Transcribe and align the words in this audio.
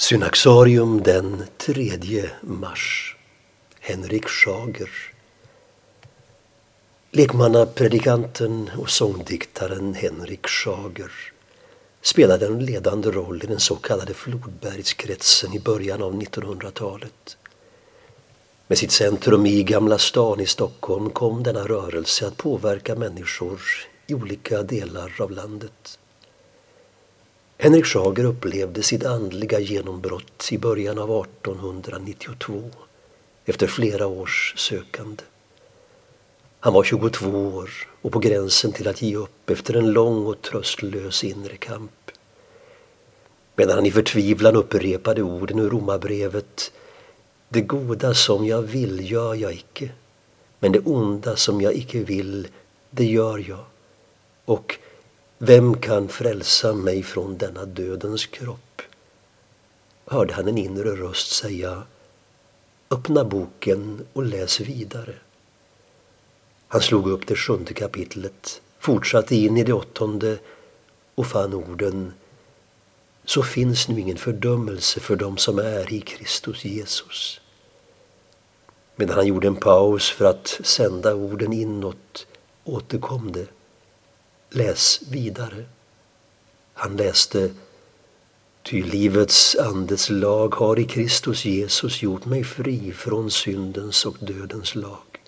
Synaxarium 0.00 1.02
den 1.02 1.44
3 1.56 2.30
mars. 2.42 3.16
Henrik 3.80 4.28
Schager. 4.28 4.90
Lekmannapredikanten 7.10 8.70
och 8.78 8.90
sångdiktaren 8.90 9.94
Henrik 9.94 10.46
Schager 10.46 11.12
spelade 12.02 12.46
en 12.46 12.64
ledande 12.64 13.10
roll 13.10 13.44
i 13.44 13.46
den 13.46 13.60
så 13.60 13.76
kallade 13.76 14.14
Flodbergskretsen 14.14 15.54
i 15.54 15.60
början 15.60 16.02
av 16.02 16.14
1900-talet. 16.14 17.36
Med 18.66 18.78
sitt 18.78 18.92
centrum 18.92 19.46
i 19.46 19.62
Gamla 19.62 19.98
stan 19.98 20.40
i 20.40 20.46
Stockholm 20.46 21.10
kom 21.10 21.42
denna 21.42 21.64
rörelse 21.64 22.26
att 22.26 22.36
påverka 22.36 22.94
människor 22.94 23.60
i 24.06 24.14
olika 24.14 24.62
delar 24.62 25.12
av 25.20 25.30
landet. 25.30 25.99
Henrik 27.62 27.86
Schager 27.86 28.24
upplevde 28.24 28.82
sitt 28.82 29.04
andliga 29.04 29.58
genombrott 29.58 30.48
i 30.52 30.58
början 30.58 30.98
av 30.98 31.10
1892 31.10 32.70
efter 33.44 33.66
flera 33.66 34.06
års 34.06 34.54
sökande. 34.56 35.22
Han 36.60 36.72
var 36.72 36.84
22 36.84 37.30
år 37.30 37.70
och 38.02 38.12
på 38.12 38.18
gränsen 38.18 38.72
till 38.72 38.88
att 38.88 39.02
ge 39.02 39.16
upp 39.16 39.50
efter 39.50 39.74
en 39.74 39.92
lång 39.92 40.26
och 40.26 40.42
tröstlös 40.42 41.24
inre 41.24 41.56
kamp. 41.56 42.10
Medan 43.56 43.74
han 43.74 43.86
i 43.86 43.90
förtvivlan 43.90 44.56
upprepade 44.56 45.22
orden 45.22 45.58
ur 45.58 45.70
romabrevet 45.70 46.72
Det 47.48 47.60
goda 47.60 48.14
som 48.14 48.46
jag 48.46 48.62
vill 48.62 49.10
gör 49.10 49.34
jag 49.34 49.52
icke, 49.52 49.90
men 50.58 50.72
det 50.72 50.80
onda 50.80 51.36
som 51.36 51.60
jag 51.60 51.74
icke 51.74 51.98
vill, 51.98 52.48
det 52.90 53.04
gör 53.04 53.44
jag. 53.48 53.64
Och 54.44 54.78
vem 55.42 55.76
kan 55.76 56.08
frälsa 56.08 56.72
mig 56.72 57.02
från 57.02 57.38
denna 57.38 57.64
dödens 57.64 58.26
kropp? 58.26 58.82
Hörde 60.06 60.34
han 60.34 60.48
en 60.48 60.58
inre 60.58 60.96
röst 60.96 61.30
säga 61.30 61.82
Öppna 62.90 63.24
boken 63.24 64.06
och 64.12 64.24
läs 64.24 64.60
vidare. 64.60 65.14
Han 66.68 66.80
slog 66.80 67.10
upp 67.10 67.26
det 67.26 67.36
sjunde 67.36 67.74
kapitlet, 67.74 68.62
fortsatte 68.78 69.36
in 69.36 69.56
i 69.56 69.64
det 69.64 69.72
åttonde 69.72 70.38
och 71.14 71.26
fann 71.26 71.54
orden 71.54 72.12
Så 73.24 73.42
finns 73.42 73.88
nu 73.88 74.00
ingen 74.00 74.16
fördömelse 74.16 75.00
för 75.00 75.16
dem 75.16 75.36
som 75.36 75.58
är 75.58 75.92
i 75.92 76.00
Kristus 76.00 76.64
Jesus. 76.64 77.40
Medan 78.96 79.16
han 79.16 79.26
gjorde 79.26 79.46
en 79.46 79.56
paus 79.56 80.10
för 80.10 80.24
att 80.24 80.60
sända 80.62 81.14
orden 81.14 81.52
inåt 81.52 82.26
återkom 82.64 83.32
det 83.32 83.46
Läs 84.50 85.00
vidare. 85.10 85.64
Han 86.74 86.96
läste 86.96 87.50
Ty 88.62 88.82
livets 88.82 89.56
andes 89.56 90.10
lag 90.10 90.54
har 90.54 90.78
i 90.78 90.84
Kristus 90.84 91.44
Jesus 91.44 92.02
gjort 92.02 92.24
mig 92.24 92.44
fri 92.44 92.92
från 92.92 93.30
syndens 93.30 94.06
och 94.06 94.16
dödens 94.20 94.74
lag. 94.74 95.20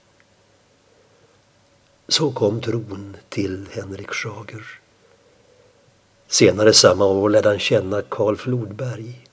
Så 2.09 2.33
kom 2.33 2.61
tron 2.61 3.17
till 3.29 3.69
Henrik 3.71 4.11
Schager. 4.11 4.81
Senare 6.29 6.73
samma 6.73 7.05
år 7.05 7.31
lärde 7.31 7.49
han 7.49 7.59
känna 7.59 8.03
Karl 8.03 8.37
Flodberg. 8.37 9.27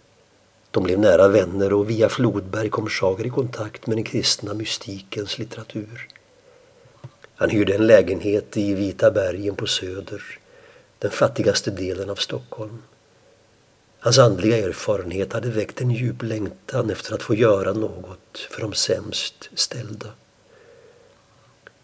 De 0.72 0.84
blev 0.84 1.00
nära 1.00 1.28
vänner 1.28 1.74
och 1.74 1.90
via 1.90 2.10
Flodberg 2.10 2.70
kom 2.70 2.90
Schager 2.90 3.26
i 3.26 3.30
kontakt 3.30 3.88
med 3.88 3.98
den 3.98 4.04
kristna 4.04 4.54
mystikens 4.54 5.38
litteratur. 5.38 6.08
Han 7.40 7.50
hyrde 7.50 7.76
en 7.76 7.88
lägenhet 7.88 8.58
i 8.58 8.74
Vita 8.74 9.12
bergen 9.12 9.56
på 9.56 9.68
Söder, 9.68 10.24
den 11.00 11.12
fattigaste 11.12 11.72
delen 11.72 12.10
av 12.10 12.16
Stockholm. 12.16 12.82
Hans 14.00 14.20
andliga 14.20 14.58
erfarenhet 14.58 15.34
hade 15.34 15.50
väckt 15.50 15.82
en 15.82 15.92
djup 15.92 16.24
längtan 16.24 16.90
efter 16.90 17.14
att 17.14 17.22
få 17.22 17.36
göra 17.36 17.74
något 17.74 18.38
för 18.52 18.62
de 18.62 18.74
sämst 18.74 19.50
ställda. 19.54 20.08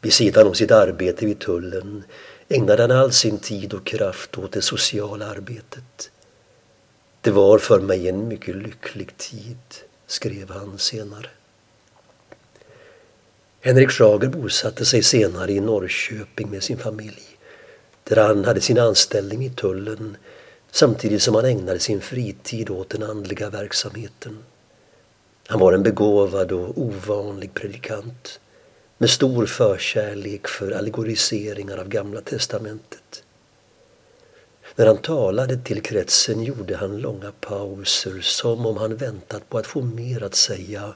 Vid 0.01 0.13
sidan 0.13 0.47
om 0.47 0.53
sitt 0.53 0.71
arbete 0.71 1.25
vid 1.25 1.39
tullen 1.39 2.03
ägnade 2.49 2.83
han 2.83 2.91
all 2.91 3.11
sin 3.11 3.37
tid 3.37 3.73
och 3.73 3.85
kraft 3.85 4.37
åt 4.37 4.51
det 4.51 4.61
sociala 4.61 5.27
arbetet. 5.27 6.11
Det 7.21 7.31
var 7.31 7.57
för 7.57 7.79
mig 7.79 8.09
en 8.09 8.27
mycket 8.27 8.55
lycklig 8.55 9.17
tid, 9.17 9.57
skrev 10.07 10.49
han 10.49 10.77
senare. 10.77 11.29
Henrik 13.65 13.91
Schager 13.91 14.27
bosatte 14.27 14.85
sig 14.85 15.03
senare 15.03 15.51
i 15.51 15.59
Norrköping 15.59 16.49
med 16.49 16.63
sin 16.63 16.77
familj 16.77 17.23
där 18.03 18.15
han 18.27 18.45
hade 18.45 18.61
sin 18.61 18.79
anställning 18.79 19.45
i 19.45 19.49
tullen 19.49 20.17
samtidigt 20.71 21.21
som 21.21 21.35
han 21.35 21.45
ägnade 21.45 21.79
sin 21.79 22.01
fritid 22.01 22.69
åt 22.69 22.89
den 22.89 23.03
andliga 23.03 23.49
verksamheten. 23.49 24.37
Han 25.47 25.59
var 25.59 25.73
en 25.73 25.83
begåvad 25.83 26.51
och 26.51 26.77
ovanlig 26.77 27.53
predikant 27.53 28.39
med 28.97 29.09
stor 29.09 29.45
förkärlek 29.45 30.47
för 30.47 30.71
allegoriseringar 30.71 31.77
av 31.77 31.87
Gamla 31.87 32.21
testamentet. 32.21 33.23
När 34.75 34.87
han 34.87 34.97
talade 34.97 35.57
till 35.57 35.81
kretsen 35.81 36.43
gjorde 36.43 36.77
han 36.77 36.97
långa 36.97 37.31
pauser 37.39 38.19
som 38.21 38.65
om 38.65 38.77
han 38.77 38.95
väntat 38.95 39.49
på 39.49 39.57
att 39.57 39.67
få 39.67 39.81
mer 39.81 40.23
att 40.23 40.35
säga 40.35 40.93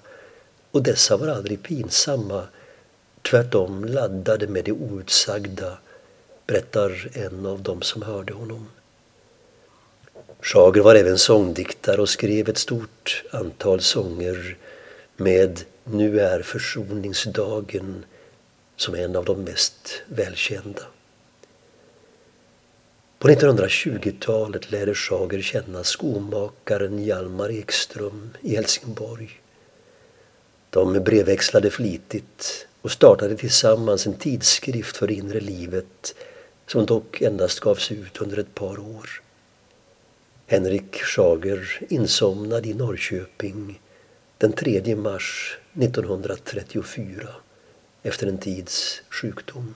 och 0.72 0.84
dessa 0.84 1.18
var 1.18 1.28
aldrig 1.28 1.63
pinsamma 1.63 2.44
tvärtom 3.22 3.85
laddade 3.85 4.47
med 4.47 4.66
det 4.66 4.72
outsagda, 4.72 5.78
berättar 6.47 7.09
en 7.13 7.46
av 7.46 7.62
dem 7.62 7.81
som 7.81 8.02
hörde 8.02 8.34
honom. 8.34 8.68
Schager 10.41 10.81
var 10.81 10.96
även 10.96 11.18
sångdiktare 11.18 12.02
och 12.02 12.09
skrev 12.09 12.50
ett 12.50 12.57
stort 12.57 13.24
antal 13.31 13.81
sånger 13.81 14.57
med 15.18 15.62
Nu 15.84 16.19
är 16.19 16.41
försoningsdagen 16.41 18.06
som 18.75 18.96
en 18.96 19.16
av 19.16 19.25
de 19.25 19.44
mest 19.44 20.01
välkända. 20.06 20.81
På 23.19 23.28
1920-talet 23.28 24.72
lärde 24.72 24.96
Schager 24.96 25.41
känna 25.41 25.84
skomakaren 25.84 27.03
Hjalmar 27.03 27.51
Ekström 27.51 28.30
i 28.41 28.56
Helsingborg. 28.56 29.41
De 30.69 30.94
brevväxlade 30.94 31.69
flitigt 31.69 32.68
och 32.81 32.91
startade 32.91 33.38
tillsammans 33.38 34.07
en 34.07 34.13
tidskrift 34.13 34.97
för 34.97 35.07
det 35.07 35.13
inre 35.13 35.40
livet 35.40 36.16
som 36.67 36.85
dock 36.85 37.22
endast 37.22 37.59
gavs 37.59 37.91
ut 37.91 38.17
under 38.17 38.38
ett 38.38 38.56
par 38.56 38.79
år. 38.79 39.22
Henrik 40.47 40.95
Schager 40.95 41.79
insomnade 41.89 42.68
i 42.68 42.73
Norrköping 42.73 43.81
den 44.38 44.53
3 44.53 44.95
mars 44.95 45.57
1934 45.73 47.28
efter 48.03 48.28
en 48.28 48.38
tids 48.38 49.01
sjukdom. 49.09 49.75